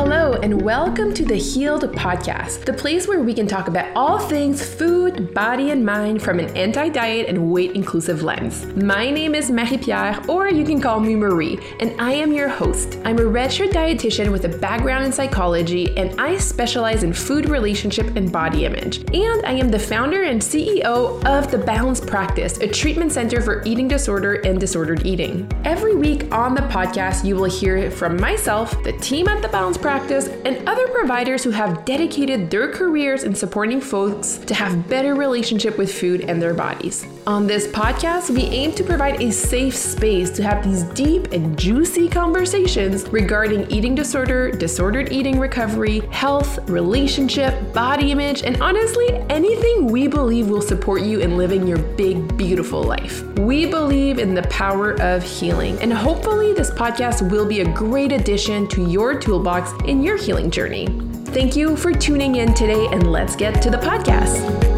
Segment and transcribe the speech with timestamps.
[0.00, 4.20] Hello, and welcome to the Healed Podcast, the place where we can talk about all
[4.20, 8.64] things food, body, and mind from an anti diet and weight inclusive lens.
[8.76, 12.48] My name is Marie Pier, or you can call me Marie, and I am your
[12.48, 12.96] host.
[13.04, 18.14] I'm a registered dietitian with a background in psychology, and I specialize in food relationship
[18.14, 18.98] and body image.
[19.12, 23.64] And I am the founder and CEO of The Balance Practice, a treatment center for
[23.64, 25.50] eating disorder and disordered eating.
[25.64, 29.76] Every week on the podcast, you will hear from myself, the team at The Balance
[29.76, 35.14] Practice, and other providers who have dedicated their careers in supporting folks to have better
[35.14, 37.06] relationship with food and their bodies.
[37.28, 41.58] On this podcast, we aim to provide a safe space to have these deep and
[41.58, 49.88] juicy conversations regarding eating disorder, disordered eating recovery, health, relationship, body image, and honestly, anything
[49.88, 53.22] we believe will support you in living your big, beautiful life.
[53.40, 58.10] We believe in the power of healing, and hopefully, this podcast will be a great
[58.10, 60.86] addition to your toolbox in your healing journey.
[61.26, 64.77] Thank you for tuning in today, and let's get to the podcast.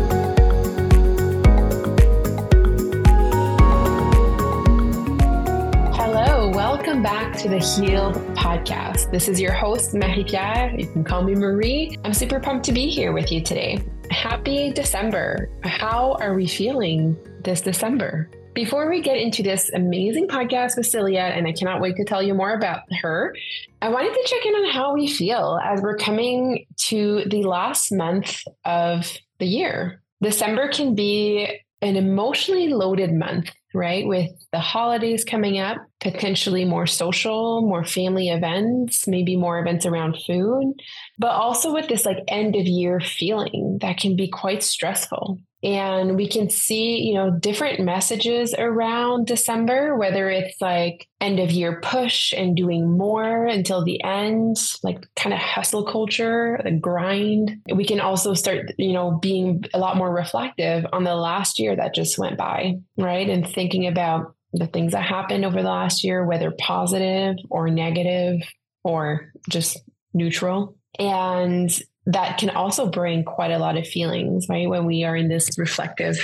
[7.31, 9.13] Back to the Healed Podcast.
[9.13, 10.75] This is your host, Marie Pier.
[10.77, 11.97] You can call me Marie.
[12.05, 13.85] I'm super pumped to be here with you today.
[14.11, 15.49] Happy December.
[15.63, 18.29] How are we feeling this December?
[18.53, 22.21] Before we get into this amazing podcast with Celia, and I cannot wait to tell
[22.21, 23.33] you more about her,
[23.81, 27.93] I wanted to check in on how we feel as we're coming to the last
[27.93, 30.03] month of the year.
[30.21, 34.05] December can be an emotionally loaded month, right?
[34.05, 40.17] With the holidays coming up, potentially more social, more family events, maybe more events around
[40.27, 40.75] food,
[41.19, 45.39] but also with this like end of year feeling that can be quite stressful.
[45.63, 51.51] And we can see you know different messages around december whether it's like end of
[51.51, 57.59] year push and doing more until the end like kind of hustle culture the grind.
[57.75, 61.77] We can also start you know being a lot more reflective on the last year
[61.77, 63.29] that just went by right?
[63.29, 68.41] And thinking about the things that happened over the last year whether positive or negative
[68.83, 69.79] or just
[70.13, 74.69] neutral and that can also bring quite a lot of feelings, right?
[74.69, 76.17] When we are in this reflective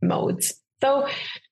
[0.00, 0.54] modes.
[0.80, 1.08] So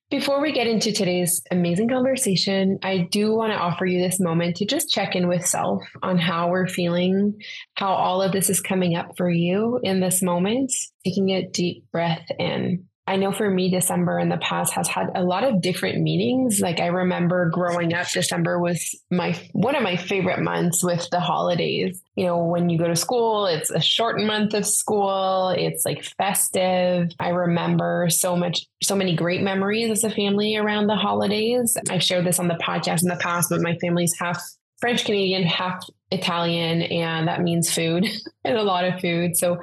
[0.09, 4.57] before we get into today's amazing conversation, I do want to offer you this moment
[4.57, 7.41] to just check in with self on how we're feeling,
[7.75, 10.71] how all of this is coming up for you in this moment,
[11.03, 12.85] taking a deep breath in.
[13.05, 16.61] I know for me, December in the past has had a lot of different meanings.
[16.61, 21.19] Like I remember growing up, December was my one of my favorite months with the
[21.19, 22.01] holidays.
[22.15, 25.49] You know, when you go to school, it's a short month of school.
[25.49, 27.11] It's like festive.
[27.19, 31.75] I remember so much, so many great memories as a family around the holidays.
[31.89, 34.41] I've shared this on the podcast in the past, but my family's half
[34.79, 38.05] French Canadian, half Italian, and that means food
[38.45, 39.35] and a lot of food.
[39.35, 39.59] So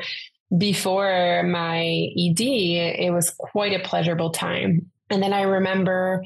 [0.56, 1.80] before my
[2.18, 4.90] ED, it was quite a pleasurable time.
[5.10, 6.24] And then I remember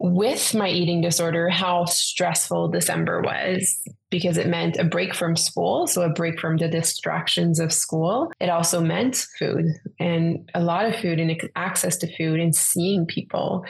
[0.00, 5.86] with my eating disorder how stressful December was because it meant a break from school.
[5.86, 8.30] So, a break from the distractions of school.
[8.40, 9.66] It also meant food
[9.98, 13.64] and a lot of food and access to food and seeing people.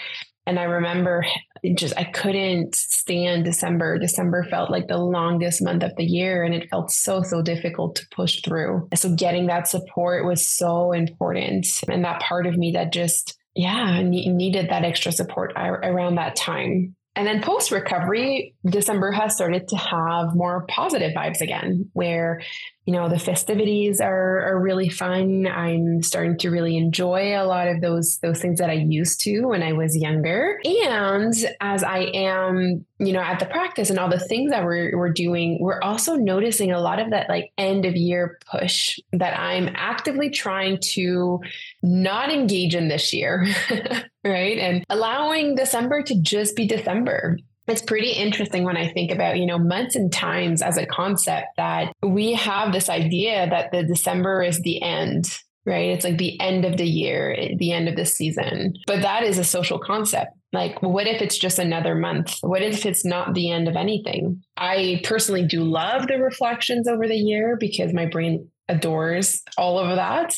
[0.48, 1.26] And I remember
[1.75, 3.98] just, I couldn't stand December.
[3.98, 7.97] December felt like the longest month of the year and it felt so, so difficult
[7.97, 8.88] to push through.
[8.94, 11.66] So getting that support was so important.
[11.87, 16.97] And that part of me that just, yeah, needed that extra support around that time.
[17.14, 22.41] And then post recovery, December has started to have more positive vibes again, where,
[22.88, 25.47] you know, the festivities are, are really fun.
[25.47, 29.43] I'm starting to really enjoy a lot of those, those things that I used to
[29.43, 30.59] when I was younger.
[30.65, 34.97] And as I am, you know, at the practice and all the things that we're,
[34.97, 39.38] we're doing, we're also noticing a lot of that like end of year push that
[39.38, 41.43] I'm actively trying to
[41.82, 43.47] not engage in this year.
[44.25, 44.59] right?
[44.59, 47.37] And allowing December to just be December.
[47.69, 51.49] It's pretty interesting when I think about, you know, months and times as a concept
[51.56, 55.91] that we have this idea that the December is the end, right?
[55.91, 58.75] It's like the end of the year, the end of the season.
[58.87, 60.32] But that is a social concept.
[60.53, 62.38] Like, what if it's just another month?
[62.41, 64.43] What if it's not the end of anything?
[64.56, 69.94] I personally do love the reflections over the year because my brain adores all of
[69.97, 70.35] that.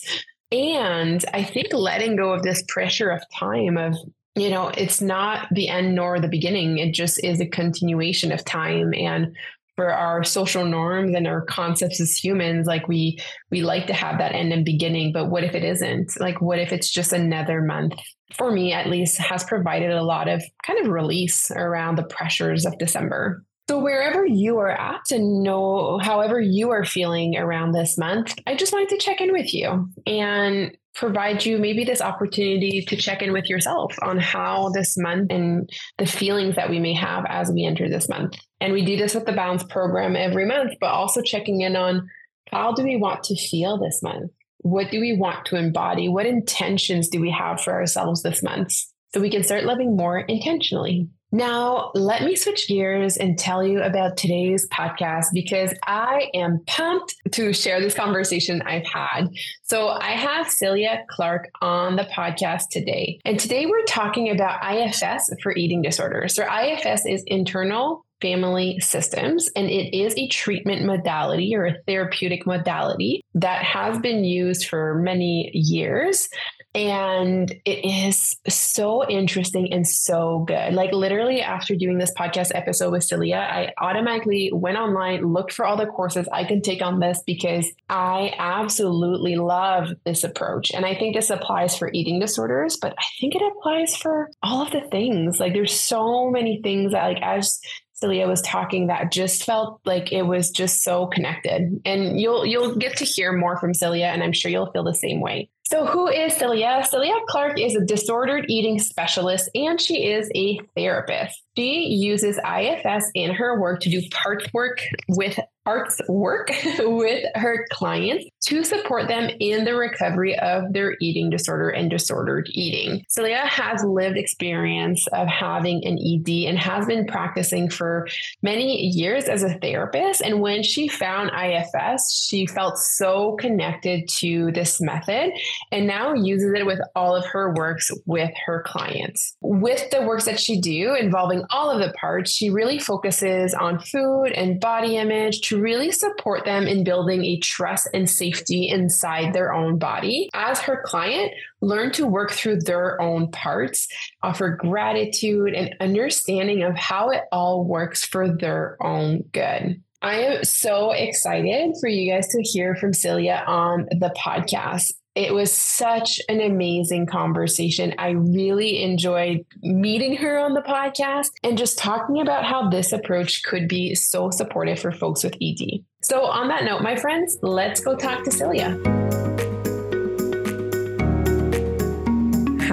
[0.50, 3.94] And I think letting go of this pressure of time of,
[4.34, 6.78] you know, it's not the end nor the beginning.
[6.78, 8.94] It just is a continuation of time.
[8.94, 9.36] And
[9.76, 13.18] for our social norms and our concepts as humans, like we
[13.50, 16.12] we like to have that end and beginning, but what if it isn't?
[16.20, 17.94] Like what if it's just another month?
[18.36, 22.64] For me, at least, has provided a lot of kind of release around the pressures
[22.66, 23.42] of December.
[23.70, 28.56] So, wherever you are at and know however you are feeling around this month, I
[28.56, 33.22] just wanted to check in with you and provide you maybe this opportunity to check
[33.22, 37.52] in with yourself on how this month and the feelings that we may have as
[37.52, 38.34] we enter this month.
[38.60, 42.08] And we do this with the Balance program every month, but also checking in on
[42.50, 44.32] how do we want to feel this month?
[44.62, 46.08] What do we want to embody?
[46.08, 48.72] What intentions do we have for ourselves this month?
[49.14, 51.08] So we can start living more intentionally.
[51.32, 57.14] Now, let me switch gears and tell you about today's podcast because I am pumped
[57.32, 59.28] to share this conversation I've had.
[59.62, 63.20] So, I have Celia Clark on the podcast today.
[63.24, 66.34] And today we're talking about IFS for eating disorders.
[66.34, 72.46] So, IFS is internal family systems, and it is a treatment modality or a therapeutic
[72.46, 76.28] modality that has been used for many years.
[76.72, 80.72] And it is so interesting and so good.
[80.72, 85.64] Like, literally, after doing this podcast episode with Celia, I automatically went online, looked for
[85.64, 90.70] all the courses I can take on this because I absolutely love this approach.
[90.70, 94.62] And I think this applies for eating disorders, but I think it applies for all
[94.62, 95.40] of the things.
[95.40, 97.60] Like, there's so many things that, like, as
[97.94, 101.80] Celia was talking that just felt like it was just so connected.
[101.84, 104.94] And you'll you'll get to hear more from Celia and I'm sure you'll feel the
[104.94, 105.50] same way.
[105.70, 106.84] So, who is Celia?
[106.90, 111.40] Celia Clark is a disordered eating specialist and she is a therapist.
[111.56, 117.66] She uses IFS in her work to do part work with arts work with her
[117.70, 123.04] clients to support them in the recovery of their eating disorder and disordered eating.
[123.08, 128.08] Celia has lived experience of having an ED and has been practicing for
[128.42, 130.22] many years as a therapist.
[130.22, 135.30] And when she found IFS, she felt so connected to this method
[135.70, 139.36] and now uses it with all of her works with her clients.
[139.42, 143.78] With the works that she do involving all of the parts, she really focuses on
[143.78, 149.32] food and body image to really support them in building a trust and safety inside
[149.32, 150.28] their own body.
[150.34, 153.88] As her client, learn to work through their own parts,
[154.22, 159.82] offer gratitude and understanding of how it all works for their own good.
[160.02, 164.92] I am so excited for you guys to hear from Celia on the podcast.
[165.16, 167.94] It was such an amazing conversation.
[167.98, 173.42] I really enjoyed meeting her on the podcast and just talking about how this approach
[173.42, 175.84] could be so supportive for folks with ED.
[176.02, 178.78] So, on that note, my friends, let's go talk to Celia.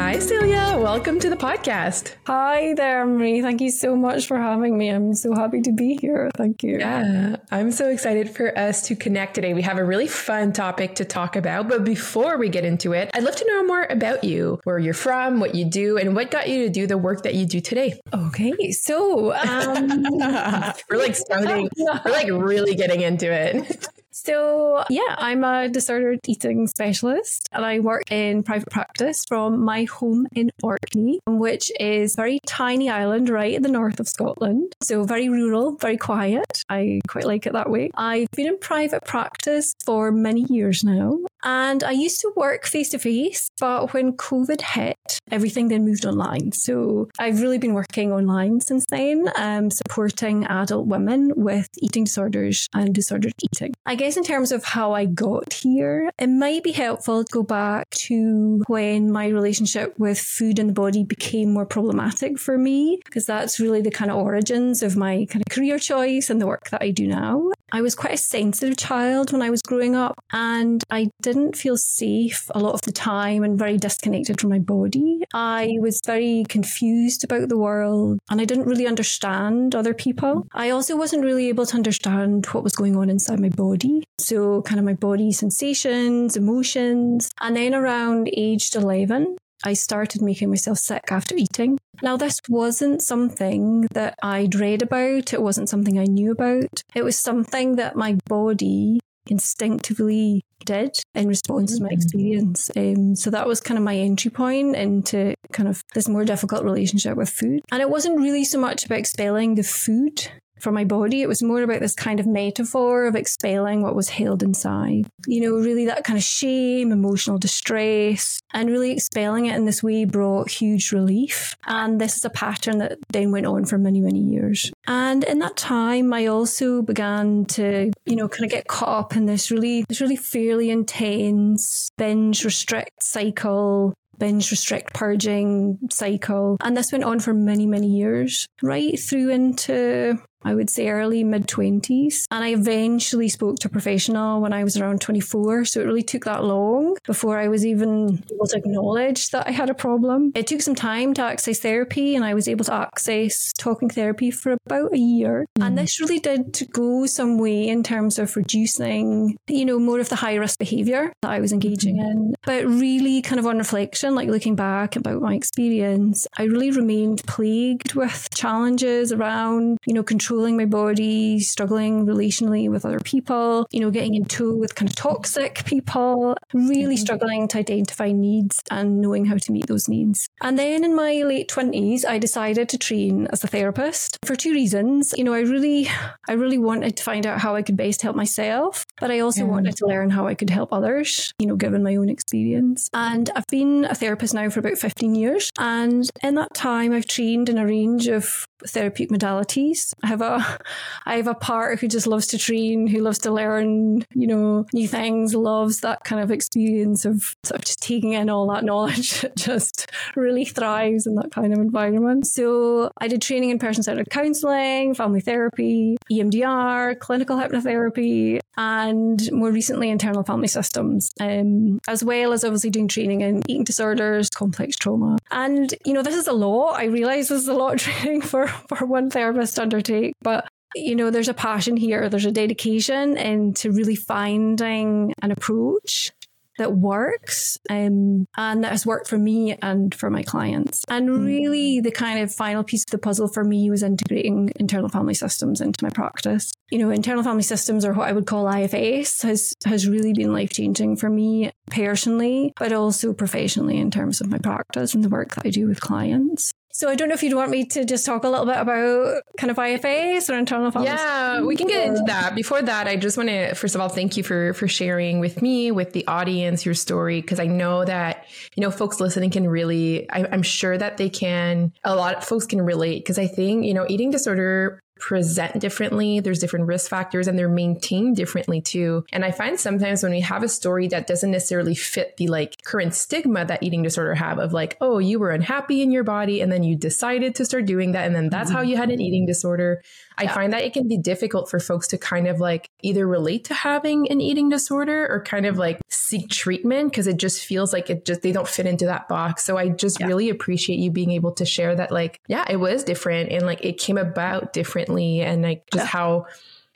[0.08, 0.78] Hi, Celia.
[0.80, 2.16] Welcome to the podcast.
[2.28, 3.42] Hi there, Marie.
[3.42, 4.88] Thank you so much for having me.
[4.88, 6.32] I'm so happy to be here.
[6.34, 6.80] Thank you.
[6.80, 9.54] Yeah, I'm so excited for us to connect today.
[9.54, 11.68] We have a really fun topic to talk about.
[11.68, 14.94] But before we get into it, I'd love to know more about you, where you're
[14.94, 17.60] from, what you do, and what got you to do the work that you do
[17.60, 18.00] today.
[18.14, 18.72] Okay.
[18.72, 20.04] So, um...
[20.90, 23.90] we're like starting, we're like really getting into it.
[24.26, 29.84] So, yeah, I'm a disordered eating specialist and I work in private practice from my
[29.84, 34.74] home in Orkney, which is a very tiny island right in the north of Scotland.
[34.82, 36.64] So, very rural, very quiet.
[36.68, 37.92] I quite like it that way.
[37.94, 42.90] I've been in private practice for many years now and I used to work face
[42.90, 46.52] to face, but when COVID hit, everything then moved online.
[46.52, 52.68] So, I've really been working online since then, um, supporting adult women with eating disorders
[52.74, 53.74] and disordered eating.
[53.86, 57.44] I guess in terms of how I got here, it might be helpful to go
[57.44, 63.00] back to when my relationship with food and the body became more problematic for me,
[63.06, 66.48] because that's really the kind of origins of my kind of career choice and the
[66.48, 67.52] work that I do now.
[67.72, 71.76] I was quite a sensitive child when I was growing up, and I didn't feel
[71.76, 75.26] safe a lot of the time and very disconnected from my body.
[75.34, 80.48] I was very confused about the world and I didn't really understand other people.
[80.54, 84.06] I also wasn't really able to understand what was going on inside my body.
[84.22, 87.30] So, kind of my body sensations, emotions.
[87.42, 91.78] And then around aged 11, I started making myself sick after eating.
[92.02, 96.84] Now, this wasn't something that I'd read about, it wasn't something I knew about.
[96.96, 101.96] It was something that my body instinctively did in response to my mm-hmm.
[101.96, 102.70] experience.
[102.76, 106.64] Um, so that was kind of my entry point into kind of this more difficult
[106.64, 107.62] relationship with food.
[107.72, 111.22] And it wasn't really so much about expelling the food for my body.
[111.22, 115.08] It was more about this kind of metaphor of expelling what was held inside.
[115.28, 119.84] You know, really that kind of shame, emotional distress, and really expelling it in this
[119.84, 121.56] way brought huge relief.
[121.66, 124.72] And this is a pattern that then went on for many, many years.
[124.88, 129.16] And in that time, I also began to, you know, kind of get caught up
[129.16, 136.58] in this really, this really fairly intense binge restrict cycle binge restrict purging cycle.
[136.62, 141.26] And this went on for many, many years, right through into I would say early
[141.26, 142.26] mid 20s.
[142.32, 145.66] And I eventually spoke to a professional when I was around 24.
[145.66, 149.52] So it really took that long before I was even able to acknowledge that I
[149.52, 150.32] had a problem.
[150.36, 154.32] It took some time to access therapy, and I was able to access talking therapy
[154.32, 155.46] for about a year.
[155.60, 155.66] Mm.
[155.66, 160.08] And this really did go some way in terms of reducing, you know, more of
[160.08, 162.10] the high risk behavior that I was engaging mm.
[162.10, 162.36] in.
[162.46, 167.26] But really, kind of on reflection, like looking back about my experience, I really remained
[167.28, 170.04] plagued with challenges around, you know,
[170.38, 174.96] controlling my body, struggling relationally with other people, you know, getting into with kind of
[174.96, 177.02] toxic people, really mm-hmm.
[177.02, 180.30] struggling to identify needs and knowing how to meet those needs.
[180.44, 184.54] And then in my late 20s, I decided to train as a therapist for two
[184.54, 185.12] reasons.
[185.18, 185.88] You know, I really,
[186.30, 189.44] I really wanted to find out how I could best help myself, but I also
[189.44, 192.92] wanted to learn how I could help others, you know, given my own experience.
[192.94, 195.50] And I've been a therapist now for about 15 years.
[195.58, 199.94] And in that time, I've trained in a range of therapeutic modalities.
[200.04, 200.60] I have a
[201.06, 204.66] I have a part who just loves to train, who loves to learn, you know,
[204.74, 208.64] new things, loves that kind of experience of sort of just taking in all that
[208.68, 209.26] knowledge.
[209.36, 212.28] just really thrives in that kind of environment.
[212.28, 219.90] So I did training in person-centered counseling, family therapy, EMDR, clinical hypnotherapy, and more recently
[219.90, 225.18] internal family systems, um, as well as obviously doing training in eating disorders, complex trauma.
[225.32, 226.80] And you know, this is a lot.
[226.80, 230.14] I realize this is a lot of training for for one therapist to undertake.
[230.22, 236.12] But you know, there's a passion here, there's a dedication into really finding an approach
[236.58, 240.84] that works um, and that has worked for me and for my clients.
[240.88, 241.26] And hmm.
[241.26, 245.14] really, the kind of final piece of the puzzle for me was integrating internal family
[245.14, 246.52] systems into my practice.
[246.72, 250.34] You know, internal family systems, or what I would call IFS, has has really been
[250.34, 255.10] life changing for me personally, but also professionally in terms of my practice and the
[255.10, 256.52] work that I do with clients.
[256.78, 259.24] So I don't know if you'd want me to just talk a little bit about
[259.40, 260.90] kind of IFS or internal family.
[260.90, 262.36] Yeah, we can get into that.
[262.36, 265.42] Before that, I just want to first of all thank you for for sharing with
[265.42, 269.50] me, with the audience, your story because I know that you know folks listening can
[269.50, 270.08] really.
[270.12, 271.74] I, I'm sure that they can.
[271.84, 276.20] A lot of folks can relate because I think you know eating disorder present differently.
[276.20, 279.06] There's different risk factors and they're maintained differently too.
[279.12, 282.64] And I find sometimes when we have a story that doesn't necessarily fit the like
[282.64, 286.42] current stigma that eating disorder have of like, oh, you were unhappy in your body
[286.42, 288.06] and then you decided to start doing that.
[288.06, 288.58] And then that's mm-hmm.
[288.58, 289.82] how you had an eating disorder.
[290.18, 290.34] I yeah.
[290.34, 293.54] find that it can be difficult for folks to kind of like either relate to
[293.54, 297.90] having an eating disorder or kind of like seek treatment because it just feels like
[297.90, 299.44] it just, they don't fit into that box.
[299.44, 300.08] So I just yeah.
[300.08, 303.64] really appreciate you being able to share that, like, yeah, it was different and like
[303.64, 305.90] it came about differently and like just yeah.
[305.90, 306.26] how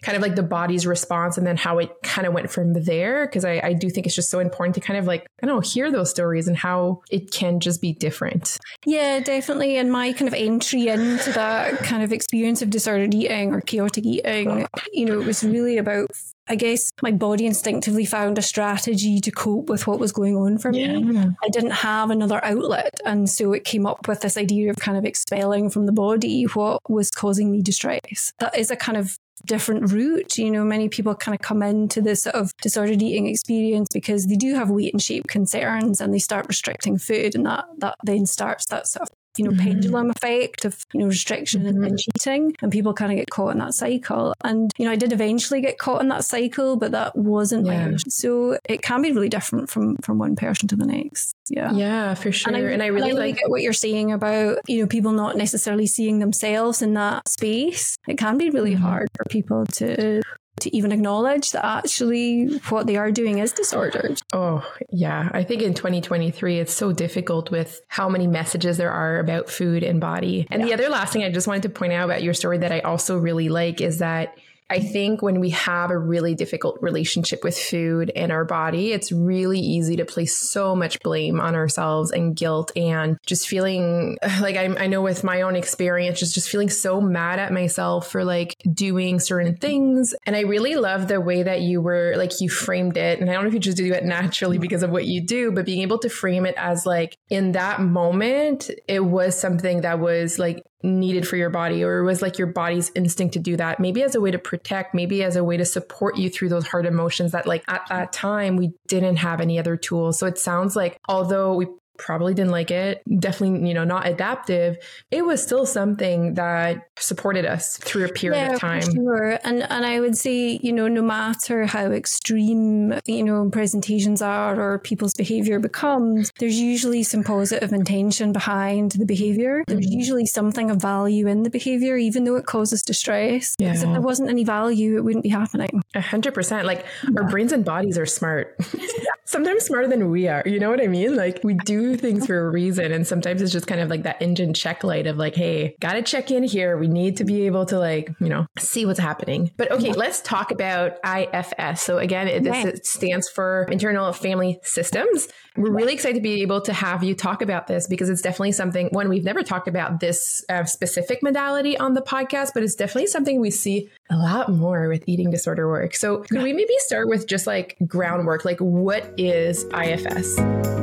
[0.02, 3.28] kind of like the body's response and then how it kind of went from there.
[3.28, 5.56] Cause I, I do think it's just so important to kind of like, I don't
[5.56, 8.58] know, hear those stories and how it can just be different.
[8.86, 9.78] Yeah, definitely.
[9.78, 14.06] And my kind of entry into that kind of experience of disordered eating or chaotic
[14.06, 16.10] eating, you know, it was really about
[16.48, 20.58] I guess my body instinctively found a strategy to cope with what was going on
[20.58, 20.86] for me.
[20.86, 21.30] Yeah.
[21.42, 23.00] I didn't have another outlet.
[23.06, 26.44] And so it came up with this idea of kind of expelling from the body
[26.44, 28.34] what was causing me distress.
[28.40, 30.38] That is a kind of different route.
[30.38, 34.28] You know, many people kind of come into this sort of disordered eating experience because
[34.28, 37.96] they do have weight and shape concerns and they start restricting food and that that
[38.04, 39.64] then starts that sort of you know, mm-hmm.
[39.64, 41.84] pendulum effect of, you know, restriction mm-hmm.
[41.84, 42.56] and, cheating.
[42.62, 44.34] And people kind of get caught in that cycle.
[44.44, 47.92] And, you know, I did eventually get caught in that cycle, but that wasn't yeah.
[48.08, 51.34] So it can be really different from from one person to the next.
[51.50, 51.72] Yeah.
[51.72, 52.54] Yeah, for sure.
[52.54, 55.12] And I, and I really, and I like what you're saying about, you know, people
[55.12, 57.98] not necessarily seeing themselves in that space.
[58.08, 58.84] It can be really mm-hmm.
[58.84, 60.22] hard for people to
[60.60, 64.22] to even acknowledge that actually what they are doing is disordered.
[64.34, 65.30] Oh, yeah.
[65.34, 69.84] I think in 2023, it's so difficult with how many messages there are about food
[69.84, 70.48] and body.
[70.52, 70.68] And yeah.
[70.68, 72.82] the other last thing I just wanted to point out about your story that I
[72.82, 74.38] also really like is that
[74.72, 79.12] I think when we have a really difficult relationship with food and our body, it's
[79.12, 84.56] really easy to place so much blame on ourselves and guilt and just feeling like
[84.56, 88.24] I, I know with my own experience, just, just feeling so mad at myself for
[88.24, 90.16] like doing certain things.
[90.26, 93.20] And I really love the way that you were like, you framed it.
[93.20, 95.52] And I don't know if you just do it naturally because of what you do,
[95.52, 100.00] but being able to frame it as like in that moment, it was something that
[100.00, 103.56] was like needed for your body or it was like your body's instinct to do
[103.56, 106.50] that maybe as a way to protect maybe as a way to support you through
[106.50, 110.18] those hard emotions that like at that time we didn't have any other tools.
[110.20, 111.68] So it sounds like although we
[112.02, 114.78] probably didn't like it, definitely, you know, not adaptive,
[115.12, 118.82] it was still something that supported us through a period yeah, of time.
[118.82, 119.40] sure.
[119.44, 124.60] And and I would say, you know, no matter how extreme, you know, presentations are
[124.60, 129.64] or people's behavior becomes, there's usually some positive intention behind the behavior.
[129.68, 130.00] There's mm-hmm.
[130.00, 133.56] usually something of value in the behavior, even though it causes distress.
[133.60, 133.70] Yeah.
[133.70, 135.84] Because if there wasn't any value, it wouldn't be happening.
[135.94, 136.66] A hundred percent.
[136.66, 137.22] Like yeah.
[137.22, 138.58] our brains and bodies are smart.
[139.32, 140.44] sometimes smarter than we are.
[140.46, 141.16] You know what I mean?
[141.16, 142.92] Like we do things for a reason.
[142.92, 146.02] And sometimes it's just kind of like that engine check light of like, hey, gotta
[146.02, 146.78] check in here.
[146.78, 149.52] We need to be able to like, you know, see what's happening.
[149.58, 151.82] But okay, let's talk about IFS.
[151.82, 155.28] So again, it, this it stands for internal family systems.
[155.58, 158.54] We're really excited to be able to have you talk about this because it's definitely
[158.54, 162.76] something, one, we've never talked about this uh, specific modality on the podcast, but it's
[162.76, 165.96] definitely something we see a lot more with eating disorder work.
[165.96, 168.46] So could we maybe start with just like groundwork?
[168.46, 170.81] Like what is IFS?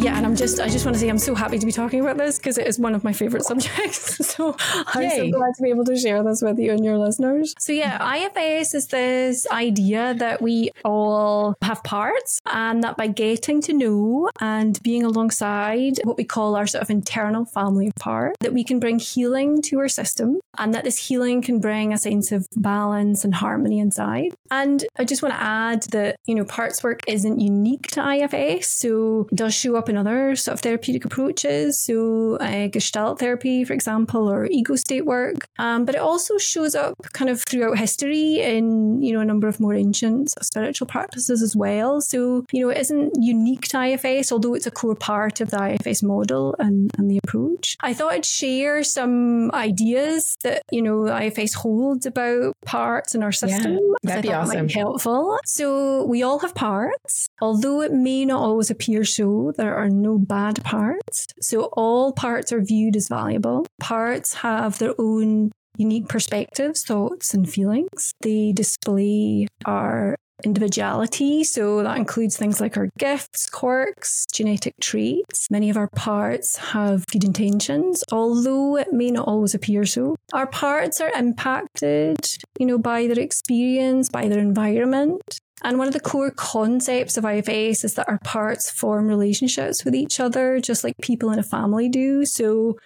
[0.02, 2.00] Yeah, and I'm just I just want to say I'm so happy to be talking
[2.00, 4.26] about this because it is one of my favorite subjects.
[4.35, 5.30] so I'm Yay.
[5.30, 7.54] so glad to be able to share this with you and your listeners.
[7.61, 13.61] So yeah, IFS is this idea that we all have parts and that by getting
[13.62, 18.37] to know and being alongside what we call our sort of internal family of parts,
[18.40, 21.99] that we can bring healing to our system and that this healing can bring a
[21.99, 24.35] sense of balance and harmony inside.
[24.50, 28.66] And I just want to add that, you know, parts work isn't unique to IFS.
[28.66, 31.79] So it does show up in other sort of therapeutic approaches.
[31.79, 35.47] So uh, Gestalt therapy, for example, or ego state work.
[35.59, 39.49] Um, but it also shows up kind of throughout history in, you know, a number
[39.49, 42.00] of more ancient spiritual practices as well.
[42.00, 45.63] So, you know, it isn't unique to IFS, although it's a core part of the
[45.75, 47.76] IFS model and, and the approach.
[47.81, 53.33] I thought I'd share some ideas that you know IFS holds about parts in our
[53.33, 53.73] system.
[53.73, 54.69] Yeah, that'd be awesome.
[54.69, 55.39] helpful.
[55.45, 59.52] So we all have parts, although it may not always appear so.
[59.57, 61.26] There are no bad parts.
[61.41, 63.67] So all parts are viewed as valuable.
[63.81, 68.13] Parts have their own unique perspectives, thoughts, and feelings.
[68.21, 71.43] They display our individuality.
[71.43, 75.50] So that includes things like our gifts, quirks, genetic traits.
[75.50, 80.17] Many of our parts have good intentions, although it may not always appear so.
[80.33, 82.19] Our parts are impacted,
[82.59, 85.41] you know, by their experience, by their environment.
[85.63, 89.95] And one of the core concepts of IFS is that our parts form relationships with
[89.95, 92.25] each other, just like people in a family do.
[92.25, 92.77] So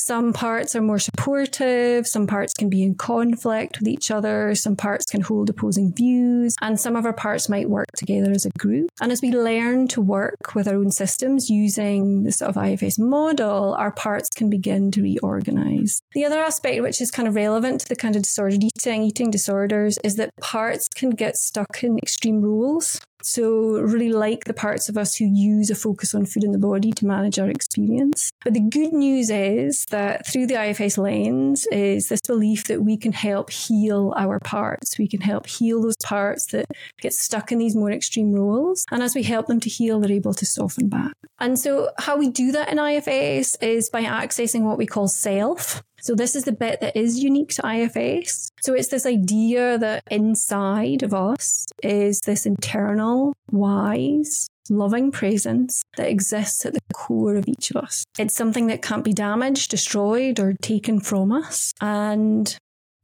[0.00, 4.76] some parts are more supportive, some parts can be in conflict with each other, some
[4.76, 8.50] parts can hold opposing views, and some of our parts might work together as a
[8.58, 8.88] group.
[9.00, 12.98] And as we learn to work with our own systems using the sort of IFS
[12.98, 16.00] model, our parts can begin to reorganize.
[16.14, 19.30] The other aspect, which is kind of relevant to the kind of disordered eating, eating
[19.30, 23.00] disorders, is that parts can get stuck in extreme rules.
[23.22, 26.58] So, really like the parts of us who use a focus on food in the
[26.58, 28.30] body to manage our experience.
[28.44, 32.96] But the good news is that through the IFS lens is this belief that we
[32.96, 34.98] can help heal our parts.
[34.98, 36.66] We can help heal those parts that
[37.00, 38.84] get stuck in these more extreme roles.
[38.90, 41.12] And as we help them to heal, they're able to soften back.
[41.38, 45.82] And so, how we do that in IFS is by accessing what we call self.
[46.02, 48.50] So this is the bit that is unique to IFS.
[48.62, 56.08] So it's this idea that inside of us is this internal, wise, loving presence that
[56.08, 58.04] exists at the core of each of us.
[58.18, 61.72] It's something that can't be damaged, destroyed, or taken from us.
[61.80, 62.56] And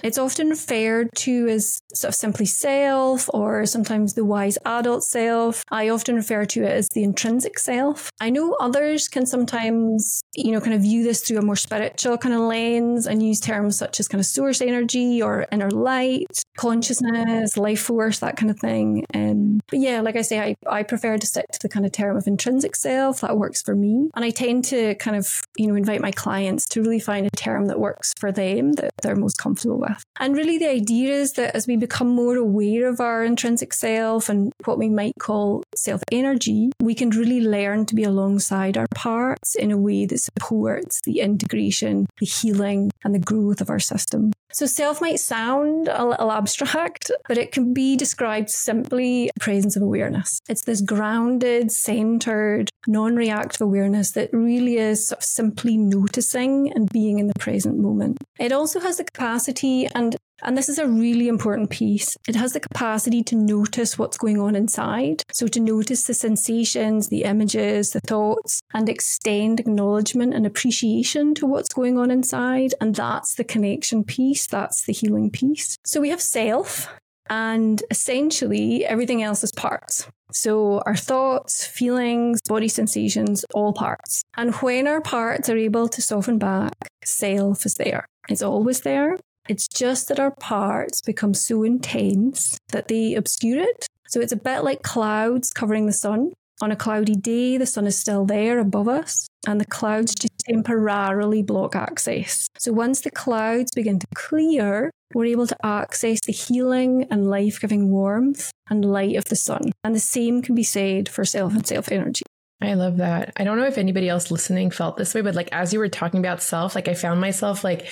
[0.03, 5.65] it's often referred to as sort of simply self or sometimes the wise adult self.
[5.71, 8.11] I often refer to it as the intrinsic self.
[8.21, 12.19] I know others can sometimes, you know, kind of view this through a more spiritual
[12.19, 16.43] kind of lens and use terms such as kind of source energy or inner light,
[16.57, 19.05] consciousness, life force, that kind of thing.
[19.15, 21.93] Um, but yeah, like I say, I, I prefer to stick to the kind of
[21.93, 23.23] term of intrinsic self.
[23.23, 24.11] That works for me.
[24.15, 27.31] And I tend to kind of, you know, invite my clients to really find a
[27.31, 29.86] term that works for them that they're most comfortable with.
[29.89, 30.05] With.
[30.19, 34.29] And really, the idea is that as we become more aware of our intrinsic self
[34.29, 38.87] and what we might call self energy, we can really learn to be alongside our
[38.95, 43.81] parts in a way that supports the integration, the healing, and the growth of our
[43.81, 44.33] system.
[44.57, 49.83] So, self might sound a little abstract, but it can be described simply presence of
[49.83, 50.41] awareness.
[50.49, 56.89] It's this grounded, centered, non reactive awareness that really is sort of simply noticing and
[56.89, 58.17] being in the present moment.
[58.39, 62.17] It also has the capacity and and this is a really important piece.
[62.29, 65.23] It has the capacity to notice what's going on inside.
[65.33, 71.47] So, to notice the sensations, the images, the thoughts, and extend acknowledgement and appreciation to
[71.47, 72.75] what's going on inside.
[72.81, 75.77] And that's the connection piece, that's the healing piece.
[75.85, 76.89] So, we have self,
[77.29, 80.07] and essentially everything else is parts.
[80.33, 84.23] So, our thoughts, feelings, body sensations, all parts.
[84.37, 88.07] And when our parts are able to soften back, self is there.
[88.29, 89.17] It's always there.
[89.49, 93.87] It's just that our parts become so intense that they obscure it.
[94.09, 96.33] So it's a bit like clouds covering the sun.
[96.63, 100.39] On a cloudy day, the sun is still there above us, and the clouds just
[100.39, 102.49] temporarily block access.
[102.59, 107.61] So once the clouds begin to clear, we're able to access the healing and life
[107.61, 109.71] giving warmth and light of the sun.
[109.85, 112.23] And the same can be said for self and self energy.
[112.61, 113.33] I love that.
[113.37, 115.89] I don't know if anybody else listening felt this way, but like as you were
[115.89, 117.87] talking about self, like I found myself like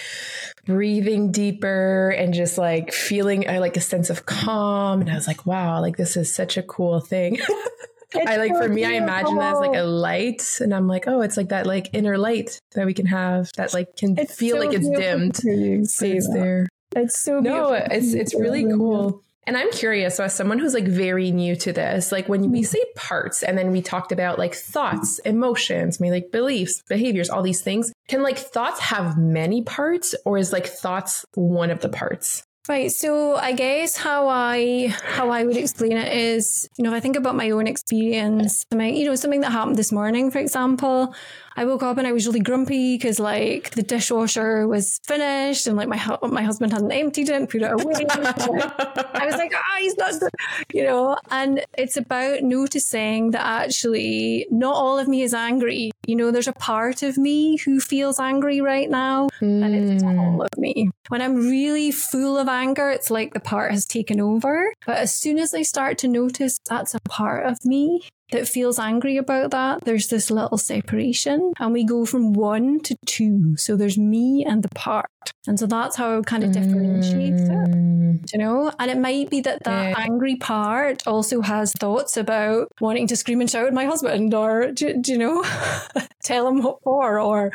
[0.65, 5.03] breathing deeper and just like feeling uh, like a sense of calm.
[5.03, 7.39] And I was like, wow, like this is such a cool thing.
[8.27, 8.95] I like so for me, beautiful.
[8.95, 11.91] I imagine it as like a light, and I'm like, oh, it's like that like
[11.93, 15.41] inner light that we can have that like can it's feel so like it's dimmed.
[15.45, 16.69] It's there.
[16.95, 17.71] It's so beautiful.
[17.71, 19.23] no, it's it's really cool.
[19.47, 22.63] And I'm curious, so as someone who's like very new to this, like when we
[22.63, 27.43] say parts and then we talked about like thoughts, emotions, maybe like beliefs, behaviors, all
[27.43, 31.89] these things, can like thoughts have many parts or is like thoughts one of the
[31.89, 32.45] parts?
[32.67, 32.91] Right.
[32.91, 37.01] So I guess how I how I would explain it is, you know, if I
[37.01, 41.15] think about my own experience, you know, something that happened this morning, for example,
[41.57, 45.77] I woke up and I was really grumpy because like the dishwasher was finished and
[45.77, 48.07] like my my husband hadn't emptied it and put it away.
[48.11, 50.15] I was like, ah, oh, he's not,
[50.73, 51.17] you know.
[51.31, 55.93] And it's about noticing that actually not all of me is angry.
[56.07, 59.65] You know, there's a part of me who feels angry right now, mm.
[59.65, 60.91] and it's not all of me.
[61.09, 64.73] When I'm really full of anger, it's like the part has taken over.
[64.87, 68.79] But as soon as I start to notice that's a part of me, that feels
[68.79, 73.57] angry about that, there's this little separation and we go from one to two.
[73.57, 75.07] So there's me and the part.
[75.47, 78.25] And so that's how I kind of differentiate mm.
[78.25, 78.73] it, you know?
[78.79, 79.95] And it might be that that yeah.
[79.99, 84.73] angry part also has thoughts about wanting to scream and shout at my husband or,
[84.73, 85.45] do, do you know,
[86.25, 87.53] tell him what for or,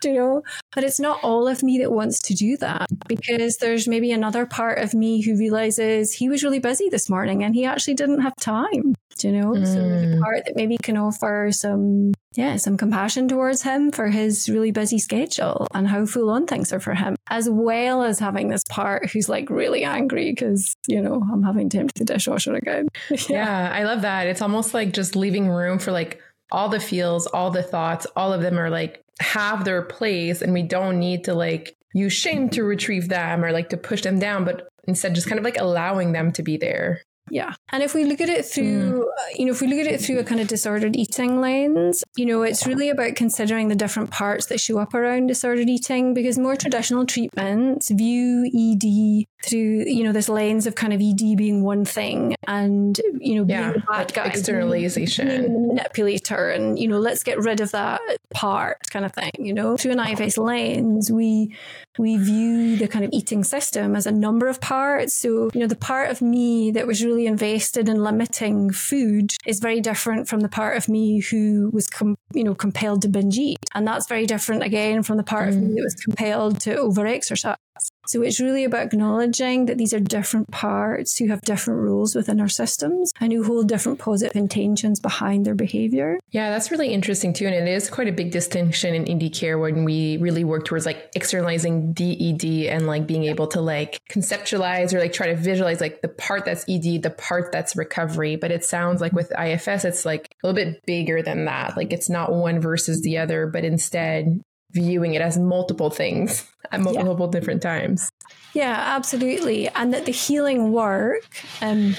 [0.00, 0.42] do you know?
[0.74, 4.46] But it's not all of me that wants to do that because there's maybe another
[4.46, 8.20] part of me who realizes he was really busy this morning and he actually didn't
[8.20, 9.52] have time you know?
[9.52, 9.66] Mm.
[9.66, 14.48] So the part that maybe can offer some, yeah, some compassion towards him for his
[14.48, 18.48] really busy schedule and how full on things are for him, as well as having
[18.48, 22.54] this part who's like really angry because, you know, I'm having to empty the dishwasher
[22.54, 22.88] again.
[23.10, 23.18] yeah.
[23.28, 24.26] yeah, I love that.
[24.26, 26.20] It's almost like just leaving room for like
[26.50, 30.52] all the feels, all the thoughts, all of them are like have their place and
[30.52, 34.18] we don't need to like use shame to retrieve them or like to push them
[34.18, 37.02] down, but instead just kind of like allowing them to be there.
[37.30, 37.54] Yeah.
[37.70, 39.38] And if we look at it through, mm.
[39.38, 42.26] you know, if we look at it through a kind of disordered eating lens, you
[42.26, 46.38] know, it's really about considering the different parts that show up around disordered eating because
[46.38, 51.62] more traditional treatments view ED through, you know, this lens of kind of ED being
[51.62, 54.26] one thing and, you know, being yeah, the bad guy.
[54.26, 55.28] Externalization.
[55.28, 58.00] Being manipulator and, you know, let's get rid of that
[58.34, 59.76] part kind of thing, you know.
[59.76, 61.54] Through an IFS lens, we
[61.98, 65.14] we view the kind of eating system as a number of parts.
[65.14, 69.60] So, you know, the part of me that was really invested in limiting food is
[69.60, 73.38] very different from the part of me who was, com- you know, compelled to binge
[73.38, 73.58] eat.
[73.74, 75.48] And that's very different again from the part mm.
[75.48, 75.74] of me mm.
[75.76, 77.56] that was compelled to over exercise.
[78.06, 82.40] So it's really about acknowledging that these are different parts who have different roles within
[82.40, 86.18] our systems and who hold different positive intentions behind their behavior.
[86.30, 87.46] Yeah, that's really interesting too.
[87.46, 90.86] And it is quite a big distinction in ED care when we really work towards
[90.86, 95.80] like externalizing DED and like being able to like conceptualize or like try to visualize
[95.80, 98.36] like the part that's ED, the part that's recovery.
[98.36, 101.76] But it sounds like with IFS, it's like a little bit bigger than that.
[101.76, 106.80] Like it's not one versus the other, but instead viewing it as multiple things at
[106.80, 107.38] multiple yeah.
[107.38, 108.10] different times.
[108.54, 109.68] Yeah, absolutely.
[109.68, 111.26] And that the healing work,
[111.60, 111.96] um,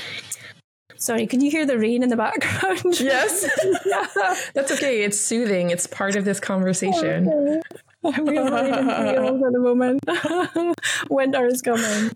[0.97, 2.81] sorry, can you hear the rain in the background?
[2.99, 3.47] Yes.
[3.85, 4.35] yeah.
[4.53, 5.03] That's okay.
[5.03, 5.69] It's soothing.
[5.69, 7.61] It's part of this conversation.
[8.05, 8.21] Okay.
[8.21, 9.99] we are not at the moment.
[11.09, 12.11] Winter is coming.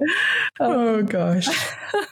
[0.59, 1.47] Um, oh gosh.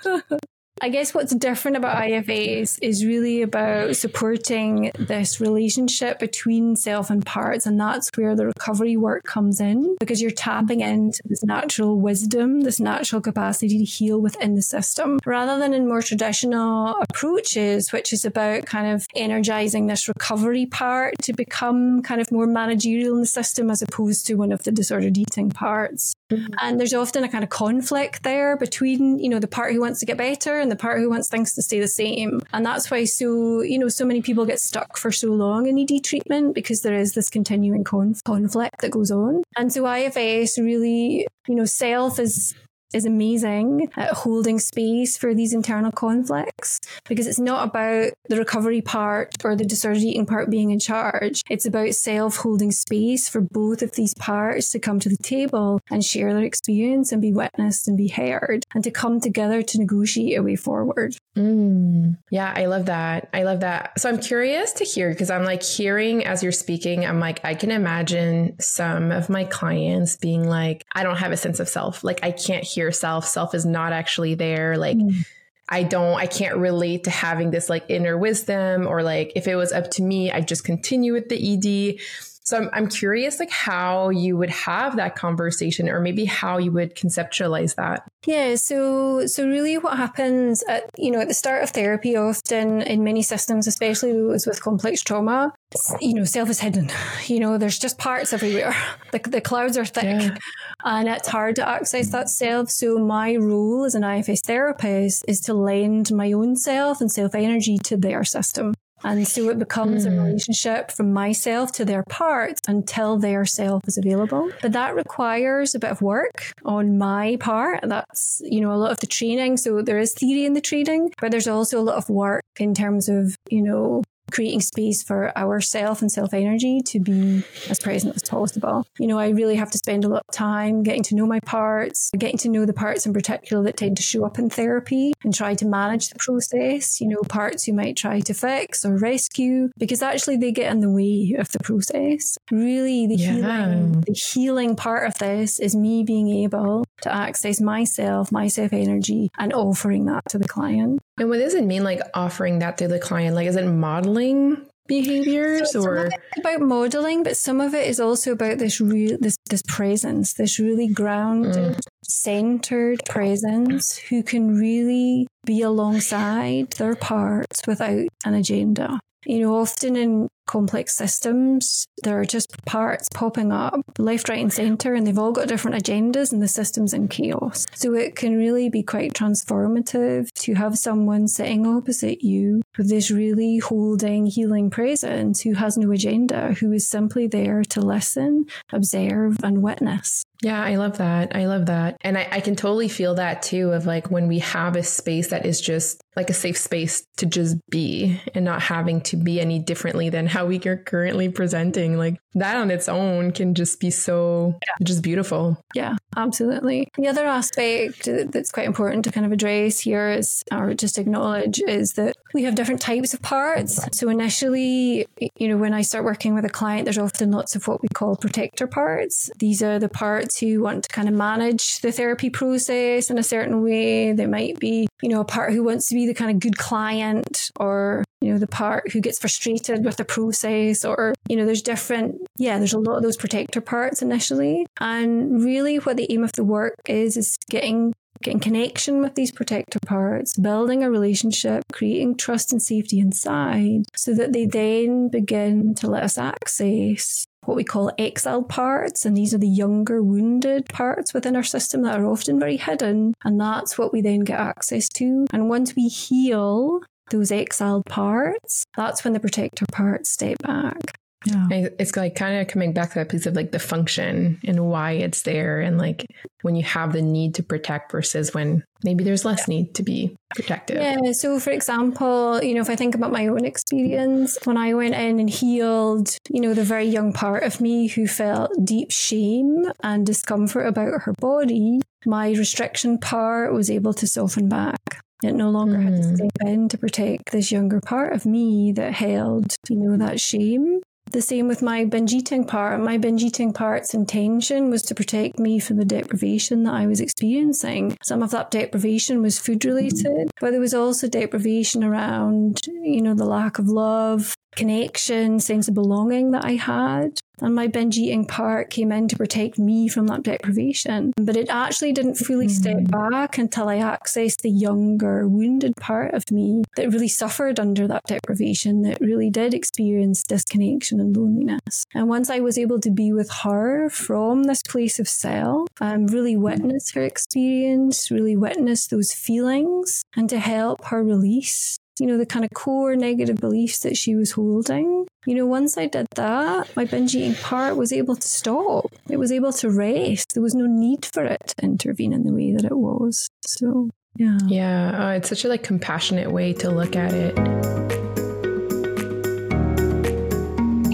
[0.82, 7.26] I guess what's different about IFS is really about supporting this relationship between self and
[7.26, 7.66] parts.
[7.66, 12.62] And that's where the recovery work comes in because you're tapping into this natural wisdom,
[12.62, 18.12] this natural capacity to heal within the system rather than in more traditional approaches, which
[18.12, 23.22] is about kind of energizing this recovery part to become kind of more managerial in
[23.22, 26.14] the system as opposed to one of the disordered eating parts.
[26.32, 26.54] Mm-hmm.
[26.60, 30.00] And there's often a kind of conflict there between, you know, the part who wants
[30.00, 32.42] to get better and the part who wants things to stay the same.
[32.52, 35.78] And that's why so, you know, so many people get stuck for so long in
[35.78, 39.44] ED treatment because there is this continuing conf- conflict that goes on.
[39.56, 42.56] And so IFS really, you know, self is
[42.94, 48.82] is amazing at holding space for these internal conflicts because it's not about the recovery
[48.82, 51.42] part or the disordered eating part being in charge.
[51.50, 55.82] It's about self holding space for both of these parts to come to the table
[55.90, 59.80] and share their experience and be witnessed and be heard and to come together to
[59.80, 61.16] negotiate a way forward.
[61.38, 63.30] Mm, yeah, I love that.
[63.34, 64.00] I love that.
[64.00, 67.56] So I'm curious to hear because I'm like hearing as you're speaking, I'm like, I
[67.56, 72.04] can imagine some of my clients being like, I don't have a sense of self.
[72.04, 73.26] Like, I can't hear self.
[73.26, 74.78] Self is not actually there.
[74.78, 75.26] Like, mm.
[75.68, 79.56] I don't, I can't relate to having this like inner wisdom or like if it
[79.56, 82.00] was up to me, I'd just continue with the ED.
[82.46, 86.72] So I'm, I'm curious, like how you would have that conversation, or maybe how you
[86.72, 88.08] would conceptualize that.
[88.26, 88.56] Yeah.
[88.56, 93.04] So so really, what happens at you know at the start of therapy, often in
[93.04, 95.54] many systems, especially those with complex trauma,
[96.00, 96.90] you know, self is hidden.
[97.28, 98.76] You know, there's just parts everywhere.
[99.12, 100.04] The, the clouds are thick.
[100.04, 100.38] Yeah.
[100.84, 102.70] And it's hard to access that self.
[102.70, 107.34] So, my role as an IFS therapist is to lend my own self and self
[107.34, 108.74] energy to their system.
[109.06, 110.08] And so it becomes mm.
[110.08, 110.24] a hmm.
[110.24, 114.50] relationship from myself to their parts until their self is available.
[114.64, 117.82] But that requires a bit of work on my part.
[117.84, 119.58] That's, you know, a lot of the training.
[119.58, 122.74] So there is theory in the training, but there's also a lot of work in
[122.74, 127.80] terms of, you know, creating space for our self and self energy to be as
[127.80, 128.86] present as possible.
[129.00, 131.40] You know, I really have to spend a lot of time getting to know my
[131.42, 135.14] parts, getting to know the parts in particular that tend to show up in therapy
[135.24, 137.00] and try to manage the process.
[137.00, 140.80] You know, parts you might try to fix or rescue because actually they get in
[140.80, 142.38] the way of the process.
[142.52, 143.32] Really, the yeah.
[143.32, 148.72] healing, the healing part of this is me being able to access myself, my self
[148.74, 151.00] energy, and offering that to the client.
[151.18, 153.36] And what does it mean, like offering that to the client?
[153.36, 158.32] Like, is it modeling behaviors so or about modeling but some of it is also
[158.32, 161.82] about this real this this presence this really grounded mm.
[162.04, 169.96] centered presence who can really be alongside their parts without an agenda you know often
[169.96, 171.88] in complex systems.
[172.04, 175.82] There are just parts popping up left, right, and centre, and they've all got different
[175.82, 177.66] agendas, and the system's in chaos.
[177.74, 183.12] So it can really be quite transformative to have someone sitting opposite you with this
[183.12, 189.38] really holding, healing presence who has no agenda, who is simply there to listen, observe,
[189.44, 190.26] and witness.
[190.42, 191.36] Yeah, I love that.
[191.36, 191.98] I love that.
[192.02, 195.30] And I, I, can totally feel that too of like when we have a space
[195.30, 199.40] that is just like a safe space to just be and not having to be
[199.40, 201.98] any differently than how we are currently presenting.
[201.98, 204.86] Like that on its own can just be so yeah.
[204.86, 205.58] just beautiful.
[205.74, 206.88] Yeah, absolutely.
[206.98, 211.62] The other aspect that's quite important to kind of address here is, or just acknowledge,
[211.68, 213.80] is that we have different types of parts.
[213.98, 215.06] So initially,
[215.38, 217.88] you know, when I start working with a client, there's often lots of what we
[217.94, 219.30] call protector parts.
[219.40, 223.24] These are the parts who want to kind of manage the therapy process in a
[223.24, 224.14] certain way.
[224.14, 226.58] There might be, you know, a part who wants to be the kind of good
[226.58, 231.46] client or you know, the part who gets frustrated with the process, or, you know,
[231.46, 234.66] there's different, yeah, there's a lot of those protector parts initially.
[234.80, 239.32] And really, what the aim of the work is, is getting getting connection with these
[239.32, 245.76] protector parts, building a relationship, creating trust and safety inside, so that they then begin
[245.76, 249.06] to let us access what we call exiled parts.
[249.06, 253.14] And these are the younger wounded parts within our system that are often very hidden.
[253.24, 255.26] And that's what we then get access to.
[255.32, 256.82] And once we heal
[257.12, 260.98] those exiled parts, that's when the protector parts step back.
[261.26, 261.70] Yeah.
[261.80, 264.92] It's like kind of coming back to that piece of like the function and why
[264.92, 265.60] it's there.
[265.60, 266.06] And like
[266.44, 269.56] when you have the need to protect versus when maybe there's less yeah.
[269.56, 270.78] need to be protective.
[270.78, 271.12] Yeah.
[271.14, 274.94] So, for example, you know, if I think about my own experience, when I went
[274.94, 279.72] in and healed, you know, the very young part of me who felt deep shame
[279.82, 285.02] and discomfort about her body, my restriction part was able to soften back.
[285.24, 285.84] It no longer mm.
[285.84, 289.98] had to step in to protect this younger part of me that held, you know,
[289.98, 290.82] that shame.
[291.12, 292.80] The same with my binge eating part.
[292.82, 297.00] My binge eating part's intention was to protect me from the deprivation that I was
[297.00, 297.98] experiencing.
[298.04, 303.14] Some of that deprivation was food related, but there was also deprivation around, you know,
[303.14, 307.20] the lack of love, connection, sense of belonging that I had.
[307.42, 311.12] And my binge eating part came in to protect me from that deprivation.
[311.18, 313.12] But it actually didn't fully step mm.
[313.12, 318.04] back until I accessed the younger, wounded part of me that really suffered under that
[318.08, 321.86] deprivation, that really did experience disconnection and loneliness.
[321.94, 326.08] And once I was able to be with her from this place of self, um,
[326.08, 332.18] really witness her experience, really witness those feelings, and to help her release you know,
[332.18, 335.08] the kind of core negative beliefs that she was holding.
[335.26, 338.94] You know, once I did that, my binge eating part was able to stop.
[339.10, 340.34] It was able to rest.
[340.34, 343.30] There was no need for it to intervene in the way that it was.
[343.46, 344.38] So, yeah.
[344.48, 344.96] Yeah.
[344.98, 347.75] Oh, it's such a like compassionate way to look at it.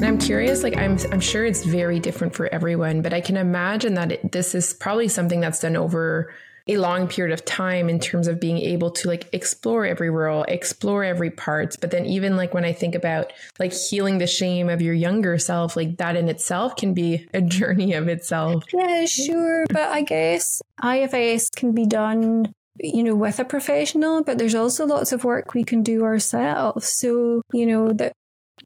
[0.03, 3.93] I'm curious, like I'm, I'm sure it's very different for everyone, but I can imagine
[3.93, 6.33] that it, this is probably something that's done over
[6.67, 10.43] a long period of time in terms of being able to like explore every role,
[10.43, 11.75] explore every part.
[11.81, 15.37] But then even like when I think about like healing the shame of your younger
[15.37, 18.63] self, like that in itself can be a journey of itself.
[18.73, 19.65] Yeah, sure.
[19.69, 24.85] But I guess IFS can be done you know, with a professional, but there's also
[24.85, 26.87] lots of work we can do ourselves.
[26.87, 28.13] So, you know, that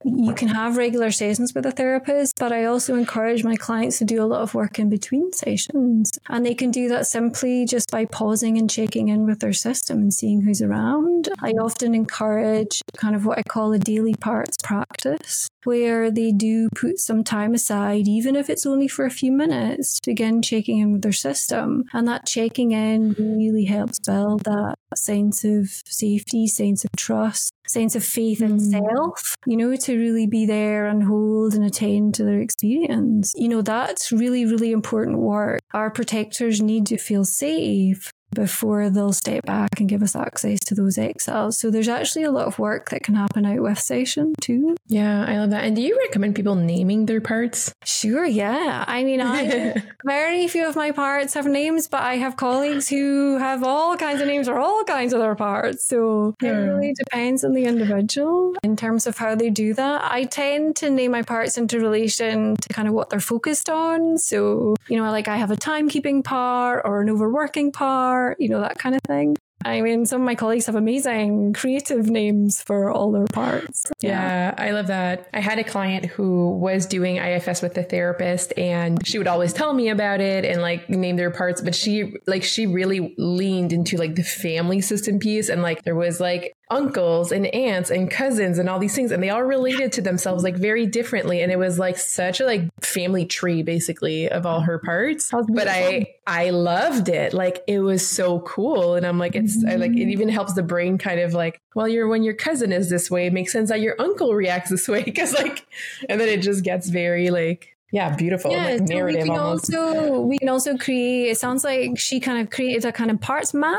[0.03, 4.05] you can have regular sessions with a therapist, but I also encourage my clients to
[4.05, 6.11] do a lot of work in between sessions.
[6.29, 9.99] And they can do that simply just by pausing and checking in with their system
[9.99, 11.29] and seeing who's around.
[11.41, 16.69] I often encourage kind of what I call a daily parts practice, where they do
[16.75, 20.79] put some time aside, even if it's only for a few minutes, to begin checking
[20.79, 21.85] in with their system.
[21.93, 27.95] And that checking in really helps build that sense of safety, sense of trust, sense
[27.95, 28.71] of faith in mm.
[28.71, 33.33] self, you know, to really be there and hold and attend to their experience.
[33.35, 35.61] You know, that's really, really important work.
[35.73, 40.75] Our protectors need to feel safe before they'll step back and give us access to
[40.75, 41.57] those exiles.
[41.57, 44.75] So there's actually a lot of work that can happen out with session too.
[44.87, 45.63] Yeah, I love that.
[45.63, 47.73] And do you recommend people naming their parts?
[47.83, 48.83] Sure, yeah.
[48.87, 53.37] I mean, I very few of my parts have names, but I have colleagues who
[53.37, 55.85] have all kinds of names for all kinds of their parts.
[55.85, 56.69] So it hmm.
[56.69, 60.03] really depends on the individual in terms of how they do that.
[60.11, 64.17] I tend to name my parts into relation to kind of what they're focused on.
[64.17, 68.61] So, you know, like I have a timekeeping part or an overworking part you know,
[68.61, 69.35] that kind of thing.
[69.65, 73.85] I mean, some of my colleagues have amazing creative names for all their parts.
[74.01, 74.09] Yeah.
[74.09, 75.29] yeah, I love that.
[75.33, 79.53] I had a client who was doing IFS with a therapist and she would always
[79.53, 83.71] tell me about it and like name their parts, but she like she really leaned
[83.71, 88.09] into like the family system piece and like there was like uncles and aunts and
[88.09, 91.51] cousins and all these things and they all related to themselves like very differently and
[91.51, 96.05] it was like such a like family tree basically of all her parts but i
[96.25, 100.09] i loved it like it was so cool and i'm like it's I, like it
[100.09, 100.33] even mm-hmm.
[100.33, 103.33] helps the brain kind of like well you're when your cousin is this way it
[103.33, 105.65] makes sense that your uncle reacts this way because like
[106.09, 108.49] and then it just gets very like yeah, beautiful.
[108.49, 109.75] Yeah, like narrative so we can almost.
[109.75, 111.29] also we can also create.
[111.29, 113.77] It sounds like she kind of created a kind of parts map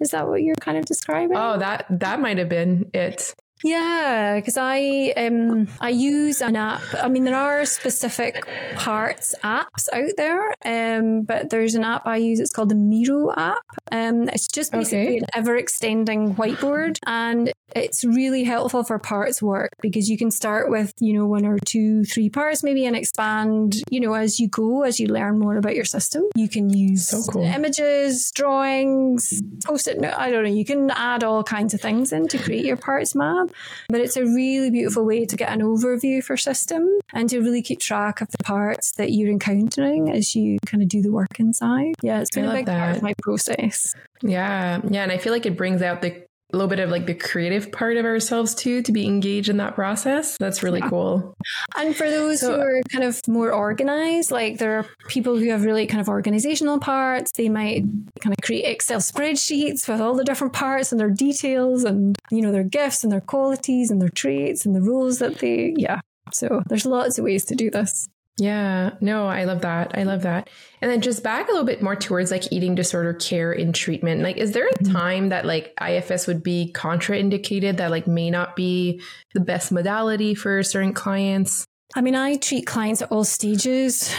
[0.00, 1.36] is that what you're kind of describing?
[1.36, 3.34] Oh, that that might have been it.
[3.62, 6.82] Yeah, because I um I use an app.
[7.02, 12.18] I mean, there are specific parts apps out there, um, but there's an app I
[12.18, 12.40] use.
[12.40, 13.64] It's called the Miro app.
[13.94, 15.16] Um, it's just basically okay.
[15.18, 20.68] an ever extending whiteboard, and it's really helpful for parts work because you can start
[20.68, 23.76] with you know one or two, three parts maybe, and expand.
[23.90, 27.06] You know, as you go, as you learn more about your system, you can use
[27.06, 27.44] so cool.
[27.44, 30.04] images, drawings, post it.
[30.04, 30.50] I don't know.
[30.50, 33.50] You can add all kinds of things in to create your parts map.
[33.88, 37.62] But it's a really beautiful way to get an overview for system and to really
[37.62, 41.38] keep track of the parts that you're encountering as you kind of do the work
[41.38, 41.94] inside.
[42.02, 42.78] Yeah, it's been a big that.
[42.78, 43.83] part of my process.
[44.22, 44.80] Yeah.
[44.88, 45.02] Yeah.
[45.02, 46.24] And I feel like it brings out the
[46.54, 49.56] a little bit of like the creative part of ourselves too to be engaged in
[49.56, 50.36] that process.
[50.38, 50.88] That's really yeah.
[50.88, 51.34] cool.
[51.76, 55.50] And for those so, who are kind of more organized, like there are people who
[55.50, 57.32] have really kind of organizational parts.
[57.32, 57.82] They might
[58.20, 62.40] kind of create Excel spreadsheets with all the different parts and their details and you
[62.40, 66.00] know their gifts and their qualities and their traits and the roles that they yeah.
[66.32, 68.08] So there's lots of ways to do this.
[68.36, 69.96] Yeah, no, I love that.
[69.96, 70.50] I love that.
[70.80, 74.22] And then just back a little bit more towards like eating disorder care in treatment.
[74.22, 74.92] Like, is there a mm-hmm.
[74.92, 79.00] time that like IFS would be contraindicated that like may not be
[79.34, 81.64] the best modality for certain clients?
[81.94, 84.12] I mean, I treat clients at all stages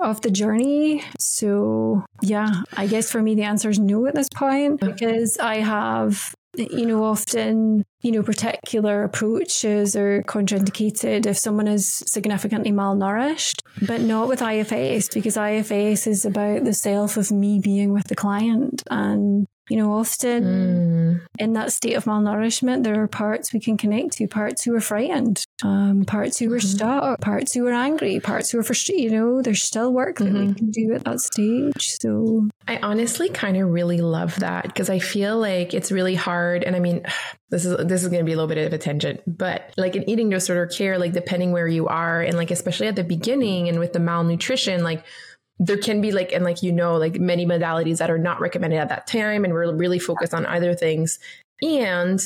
[0.00, 1.02] of the journey.
[1.18, 5.56] So, yeah, I guess for me, the answer is no at this point because I
[5.56, 13.62] have you know, often, you know, particular approaches are contraindicated if someone is significantly malnourished,
[13.86, 18.14] but not with IFS because IFS is about the self of me being with the
[18.14, 18.82] client.
[18.90, 21.26] And you know, often mm.
[21.38, 24.82] in that state of malnourishment, there are parts we can connect to, parts who are
[24.82, 26.76] frightened, um, parts who are mm-hmm.
[26.76, 29.04] stuck, parts who are angry, parts who are frustrated.
[29.04, 30.48] You know, there's still work that mm-hmm.
[30.48, 31.96] we can do at that stage.
[32.02, 36.64] So I honestly kind of really love that because I feel like it's really hard.
[36.64, 37.06] And I mean,
[37.48, 39.96] this is this is going to be a little bit of a tangent, but like
[39.96, 43.70] in eating disorder care, like depending where you are, and like especially at the beginning
[43.70, 45.02] and with the malnutrition, like
[45.64, 48.78] there can be like and like you know like many modalities that are not recommended
[48.78, 51.20] at that time and we're really focused on either things.
[51.62, 52.20] And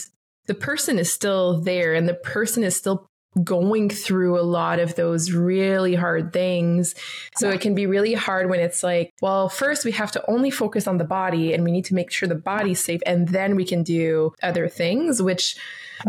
[0.46, 3.10] the person is still there and the person is still
[3.42, 6.94] going through a lot of those really hard things.
[7.36, 10.50] So it can be really hard when it's like, well, first we have to only
[10.50, 13.54] focus on the body and we need to make sure the body's safe and then
[13.56, 15.56] we can do other things, which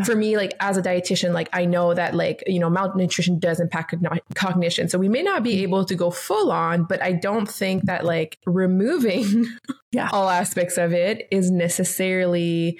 [0.06, 3.60] for me, like as a dietitian, like I know that like, you know, malnutrition does
[3.60, 3.96] impact
[4.36, 4.90] cognition.
[4.90, 8.06] So we may not be able to go full on, but I don't think that
[8.06, 9.46] like removing
[9.92, 10.10] yeah.
[10.12, 12.80] all aspects of it is necessarily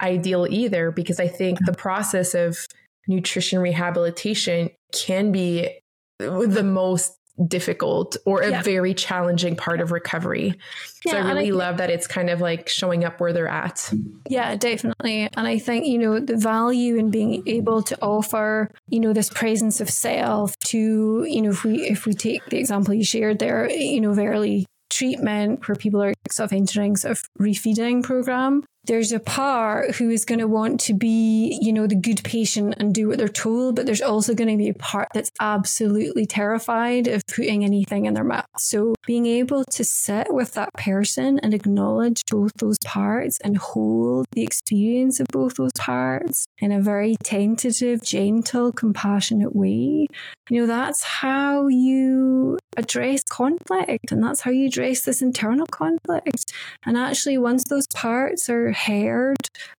[0.00, 2.66] ideal either, because I think the process of
[3.06, 5.80] nutrition rehabilitation can be
[6.18, 8.62] the most difficult or a yeah.
[8.62, 10.58] very challenging part of recovery.
[11.04, 13.48] Yeah, so I really I love that it's kind of like showing up where they're
[13.48, 13.92] at.
[14.28, 15.28] Yeah, definitely.
[15.34, 19.28] And I think, you know, the value in being able to offer, you know, this
[19.28, 23.38] presence of self to, you know, if we if we take the example you shared
[23.38, 28.64] there, you know, very treatment where people are sort of entering sort of refeeding program
[28.86, 32.74] there's a part who is going to want to be, you know, the good patient
[32.78, 36.26] and do what they're told, but there's also going to be a part that's absolutely
[36.26, 38.46] terrified of putting anything in their mouth.
[38.58, 44.26] So being able to sit with that person and acknowledge both those parts and hold
[44.32, 50.06] the experience of both those parts in a very tentative, gentle, compassionate way,
[50.48, 56.52] you know, that's how you address conflict and that's how you address this internal conflict.
[56.84, 59.36] And actually, once those parts are heard,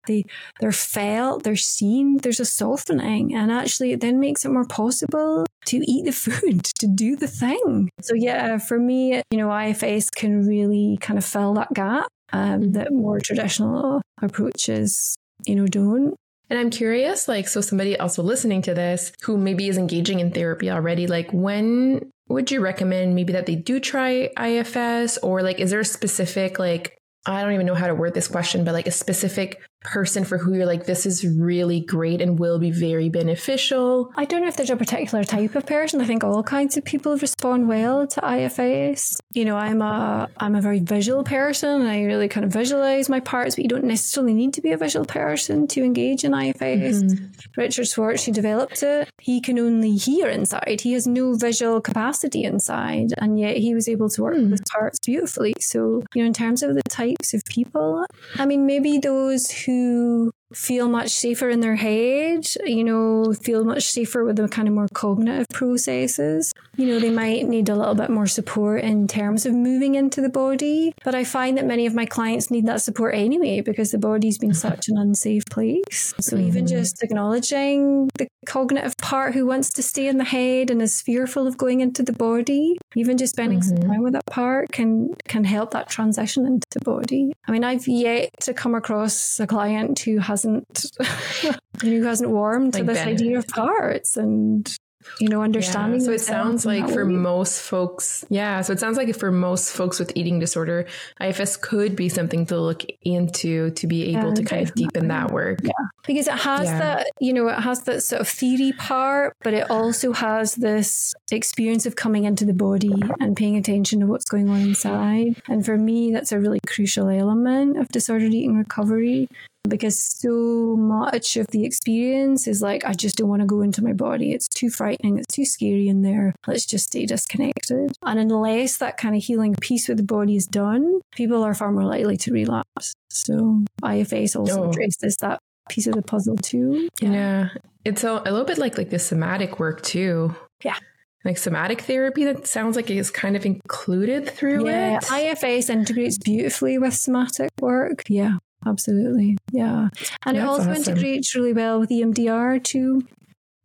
[0.06, 0.24] they
[0.60, 3.34] they're felt, they're seen, there's a softening.
[3.34, 7.28] And actually it then makes it more possible to eat the food, to do the
[7.28, 7.90] thing.
[8.00, 12.60] So yeah, for me, you know, IFS can really kind of fill that gap um,
[12.60, 12.72] mm-hmm.
[12.72, 15.16] that more traditional approaches,
[15.46, 16.14] you know, don't.
[16.48, 20.30] And I'm curious, like, so somebody also listening to this who maybe is engaging in
[20.30, 25.60] therapy already, like, when would you recommend maybe that they do try IFS or like,
[25.60, 28.72] is there a specific, like, I don't even know how to word this question, but
[28.72, 32.70] like a specific person for who you're like, this is really great and will be
[32.70, 34.12] very beneficial?
[34.16, 36.00] I don't know if there's a particular type of person.
[36.00, 39.20] I think all kinds of people respond well to IFS.
[39.32, 43.08] You know, I'm a I'm a very visual person and I really kind of visualize
[43.08, 46.34] my parts, but you don't necessarily need to be a visual person to engage in
[46.34, 46.60] IFS.
[46.60, 47.26] Mm-hmm.
[47.56, 50.80] Richard Schwartz, who developed it, he can only hear inside.
[50.82, 54.50] He has no visual capacity inside, and yet he was able to work mm.
[54.50, 55.54] with parts beautifully.
[55.60, 58.04] So, you know, in terms of the types of people,
[58.36, 63.62] I mean, maybe those who who feel much safer in their head, you know, feel
[63.62, 66.54] much safer with the kind of more cognitive processes.
[66.76, 70.22] You know, they might need a little bit more support in terms of moving into
[70.22, 70.94] the body.
[71.04, 74.38] But I find that many of my clients need that support anyway because the body's
[74.38, 76.14] been such an unsafe place.
[76.20, 76.48] So mm-hmm.
[76.48, 81.02] even just acknowledging the cognitive part who wants to stay in the head and is
[81.02, 83.76] fearful of going into the body, even just spending mm-hmm.
[83.76, 87.32] some time with that part can can help that transition into the body.
[87.46, 92.74] I mean, I've yet to come across a client who has hasn't who hasn't warmed
[92.74, 94.78] like to this idea of parts and
[95.20, 96.00] you know, understanding.
[96.00, 97.12] Yeah, so it sounds like for way.
[97.12, 98.60] most folks, yeah.
[98.60, 100.86] So it sounds like for most folks with eating disorder,
[101.20, 105.08] IFS could be something to look into to be able yeah, to kind of deepen
[105.08, 105.60] that work.
[105.62, 105.72] Yeah,
[106.06, 109.70] because it has that, you know, it has that sort of theory part, but it
[109.70, 114.48] also has this experience of coming into the body and paying attention to what's going
[114.48, 115.40] on inside.
[115.48, 119.28] And for me, that's a really crucial element of disordered eating recovery
[119.66, 123.82] because so much of the experience is like, I just don't want to go into
[123.82, 124.32] my body.
[124.32, 125.18] It's too frightening.
[125.18, 126.34] It's too scary in there.
[126.46, 127.92] Let's just stay disconnected.
[128.02, 131.72] And unless that kind of healing piece with the body is done, people are far
[131.72, 132.94] more likely to relapse.
[133.10, 134.70] So IFS also oh.
[134.70, 135.38] addresses that
[135.68, 136.88] piece of the puzzle too.
[137.00, 137.10] Yeah.
[137.10, 137.48] yeah.
[137.84, 140.34] It's a, a little bit like like the somatic work too.
[140.64, 140.78] Yeah
[141.24, 144.70] like somatic therapy that sounds like it's kind of included through it.
[144.70, 145.42] yeah, it.
[145.42, 148.04] IFS integrates beautifully with somatic work.
[148.08, 149.36] Yeah absolutely.
[149.52, 149.88] Yeah.
[150.24, 150.74] And That's it also awesome.
[150.74, 153.02] integrates really well with EMDR too.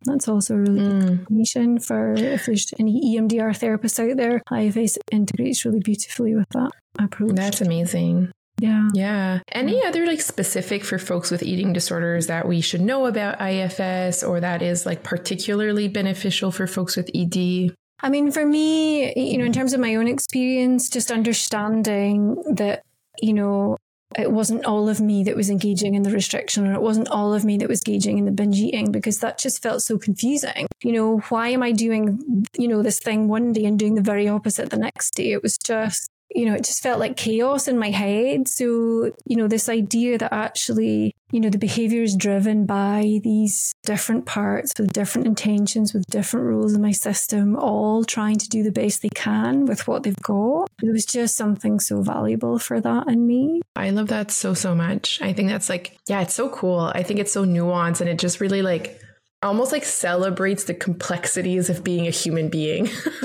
[0.04, 1.00] That's also a really mm.
[1.00, 4.42] good combination for if there's any EMDR therapists out there.
[4.50, 7.36] IFS integrates really beautifully with that approach.
[7.36, 8.32] That's amazing.
[8.60, 8.88] Yeah.
[8.94, 9.40] Yeah.
[9.50, 14.22] Any other like specific for folks with eating disorders that we should know about IFS
[14.22, 17.74] or that is like particularly beneficial for folks with ED?
[18.04, 22.82] I mean, for me, you know, in terms of my own experience, just understanding that,
[23.20, 23.78] you know,
[24.18, 27.34] it wasn't all of me that was engaging in the restriction or it wasn't all
[27.34, 30.66] of me that was engaging in the binge eating because that just felt so confusing.
[30.82, 34.02] You know, why am I doing, you know, this thing one day and doing the
[34.02, 35.32] very opposite the next day?
[35.32, 38.48] It was just you know, it just felt like chaos in my head.
[38.48, 43.74] So, you know, this idea that actually, you know, the behavior is driven by these
[43.84, 48.62] different parts with different intentions, with different rules in my system, all trying to do
[48.62, 50.70] the best they can with what they've got.
[50.82, 53.60] It was just something so valuable for that in me.
[53.76, 55.20] I love that so, so much.
[55.22, 56.80] I think that's like, yeah, it's so cool.
[56.94, 59.00] I think it's so nuanced and it just really like
[59.42, 62.84] almost like celebrates the complexities of being a human being.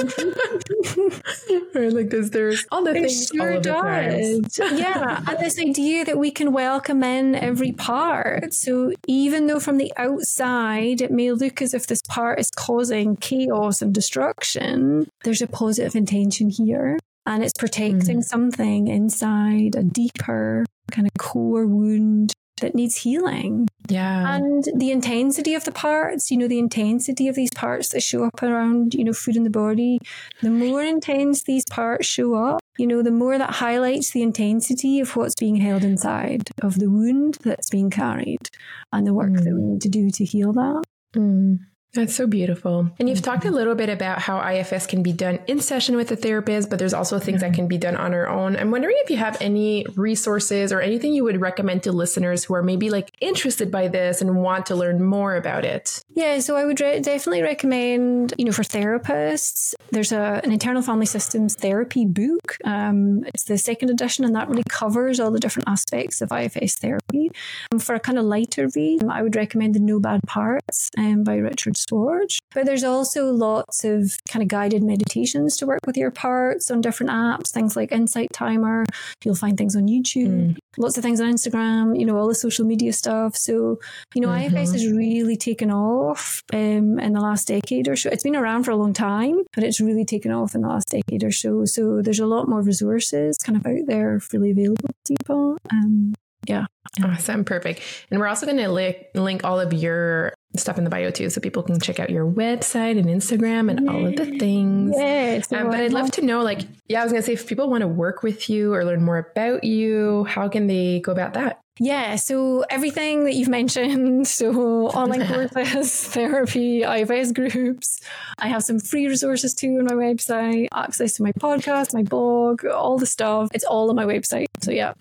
[1.73, 1.93] right?
[1.93, 4.59] Like there's there's all the it things sure all does.
[4.73, 5.23] yeah.
[5.27, 8.53] And this idea that we can welcome in every part.
[8.53, 13.15] So even though from the outside it may look as if this part is causing
[13.17, 16.97] chaos and destruction, there's a positive intention here.
[17.25, 18.23] And it's protecting mm.
[18.23, 22.31] something inside a deeper kind of core wound
[22.61, 23.67] that needs healing.
[23.87, 24.35] Yeah.
[24.35, 28.25] And the intensity of the parts, you know, the intensity of these parts that show
[28.25, 29.99] up around, you know, food in the body,
[30.41, 34.99] the more intense these parts show up, you know, the more that highlights the intensity
[34.99, 38.49] of what's being held inside, of the wound that's being carried,
[38.91, 39.43] and the work mm.
[39.43, 40.83] that we need to do to heal that.
[41.15, 41.59] Mm.
[41.97, 42.91] That's so beautiful.
[42.99, 46.11] And you've talked a little bit about how IFS can be done in session with
[46.11, 48.55] a therapist, but there's also things that can be done on our own.
[48.55, 52.53] I'm wondering if you have any resources or anything you would recommend to listeners who
[52.53, 56.03] are maybe like interested by this and want to learn more about it.
[56.13, 60.83] Yeah, so I would re- definitely recommend, you know, for therapists, there's a, an internal
[60.83, 62.57] family systems therapy book.
[62.63, 66.75] Um, it's the second edition, and that really covers all the different aspects of IFS
[66.75, 67.31] therapy.
[67.71, 71.23] Um, for a kind of lighter read, I would recommend The No Bad Parts um,
[71.23, 72.39] by Richard Schwartz.
[72.53, 76.81] But there's also lots of kind of guided meditations to work with your parts on
[76.81, 78.85] different apps, things like Insight Timer.
[79.23, 80.57] You'll find things on YouTube, mm.
[80.77, 83.35] lots of things on Instagram, you know, all the social media stuff.
[83.35, 83.79] So,
[84.13, 84.55] you know, mm-hmm.
[84.55, 88.09] IFS has really taken off um, in the last decade or so.
[88.09, 90.87] It's been around for a long time, but it's really taken off in the last
[90.89, 91.65] decade or so.
[91.65, 95.57] So there's a lot more resources kind of out there freely available to people.
[95.71, 96.13] Um,
[96.47, 96.65] yeah.
[97.03, 97.43] Awesome.
[97.43, 97.81] Perfect.
[98.09, 101.29] And we're also going to link, link all of your stuff in the bio too,
[101.29, 103.87] so people can check out your website and Instagram and Yay.
[103.87, 104.93] all of the things.
[104.95, 105.51] Yes.
[105.51, 107.81] Um, but I'd love to know, like, yeah, I was to say, if people want
[107.81, 111.59] to work with you or learn more about you, how can they go about that?
[111.79, 117.99] Yeah, so everything that you've mentioned, so online courses, therapy, IFS groups.
[118.39, 122.65] I have some free resources too on my website, access to my podcast, my blog,
[122.65, 123.49] all the stuff.
[123.53, 124.47] It's all on my website.
[124.61, 124.93] So yeah.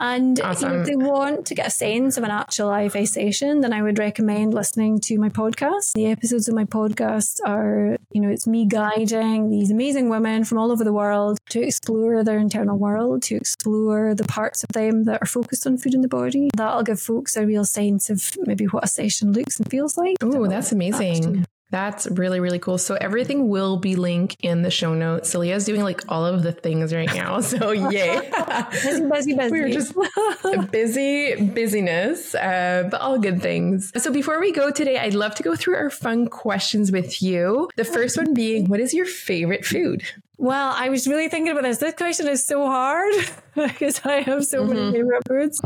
[0.00, 0.80] And awesome.
[0.80, 3.98] if they want to get a sense of an actual IFS session, then I would
[3.98, 5.92] recommend listening to my podcast.
[5.94, 10.58] The episodes of my podcast are, you know, it's me guiding these amazing women from
[10.58, 15.04] all over the world to explore their internal world, to explore the parts of them
[15.04, 16.50] that are focused on food in the body body.
[16.56, 20.16] That'll give folks a real sense of maybe what a session looks and feels like.
[20.22, 21.46] Oh, that's amazing.
[21.70, 22.78] That's really, really cool.
[22.78, 25.34] So everything will be linked in the show notes.
[25.34, 27.40] Celia's doing like all of the things right now.
[27.40, 28.30] So yay.
[28.70, 29.50] busy, busy, busy.
[29.50, 29.92] We're just
[30.70, 33.90] busy, busyness, uh, but all good things.
[34.00, 37.68] So before we go today, I'd love to go through our fun questions with you.
[37.74, 40.04] The first one being, what is your favorite food?
[40.36, 41.78] Well, I was really thinking about this.
[41.78, 43.14] This question is so hard
[43.54, 44.74] because I have so mm-hmm.
[44.74, 45.60] many favorite foods.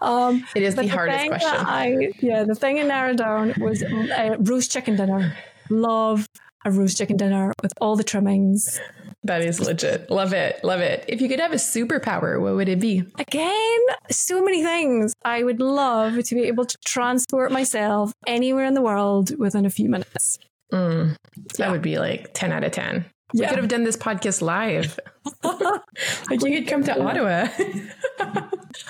[0.00, 1.48] Um, it is the, the hardest question.
[1.50, 5.36] I, yeah, the thing I narrowed down was uh, roast chicken dinner.
[5.70, 6.28] Love
[6.64, 8.78] a roast chicken dinner with all the trimmings.
[9.24, 10.10] That is legit.
[10.10, 10.62] Love it.
[10.64, 11.04] Love it.
[11.08, 13.04] If you could have a superpower, what would it be?
[13.18, 15.12] Again, so many things.
[15.24, 19.70] I would love to be able to transport myself anywhere in the world within a
[19.70, 20.38] few minutes.
[20.72, 21.70] Mm, that yeah.
[21.70, 23.04] would be like 10 out of 10.
[23.32, 23.46] Yeah.
[23.46, 24.98] We could have done this podcast live.
[25.44, 27.48] like you could come to Ottawa.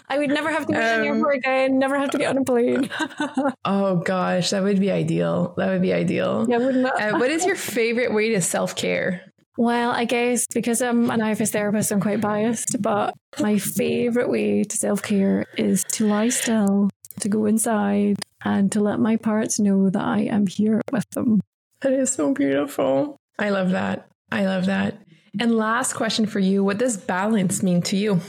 [0.08, 2.44] I would never have to go um, airport again, never have to get on a
[2.44, 2.90] plane.
[3.64, 5.54] oh gosh, that would be ideal.
[5.56, 6.46] That would be ideal.
[6.48, 9.22] Yeah, wouldn't uh, what is your favorite way to self care?
[9.56, 14.64] Well, I guess because I'm an IFS therapist, I'm quite biased, but my favorite way
[14.64, 19.58] to self care is to lie still, to go inside, and to let my parts
[19.58, 21.40] know that I am here with them.
[21.82, 23.16] That is so beautiful.
[23.38, 24.06] I love that.
[24.32, 24.98] I love that.
[25.38, 28.20] And last question for you What does balance mean to you?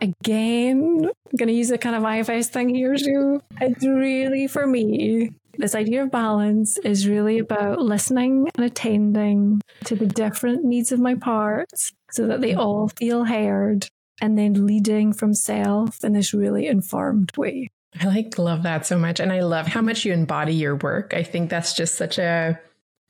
[0.00, 3.40] Again, I'm going to use a kind of IFS thing here too.
[3.60, 9.96] It's really, for me, this idea of balance is really about listening and attending to
[9.96, 13.88] the different needs of my parts so that they all feel heard
[14.20, 17.70] and then leading from self in this really informed way.
[17.98, 21.14] I like love that so much and I love how much you embody your work.
[21.14, 22.60] I think that's just such a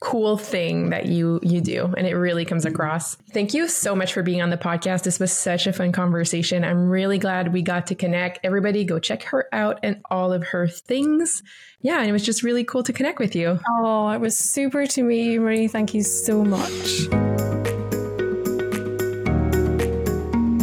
[0.01, 3.16] cool thing that you you do and it really comes across.
[3.32, 5.05] Thank you so much for being on the podcast.
[5.05, 6.64] This was such a fun conversation.
[6.64, 8.40] I'm really glad we got to connect.
[8.44, 11.42] Everybody go check her out and all of her things.
[11.80, 13.59] Yeah, and it was just really cool to connect with you.
[13.68, 15.68] Oh, it was super to me, Marie.
[15.68, 17.09] Thank you so much.